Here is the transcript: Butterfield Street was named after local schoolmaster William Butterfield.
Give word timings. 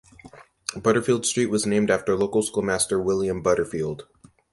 Butterfield 0.75 1.27
Street 1.27 1.45
was 1.51 1.67
named 1.67 1.91
after 1.91 2.15
local 2.15 2.41
schoolmaster 2.41 2.99
William 2.99 3.43
Butterfield. 3.43 4.07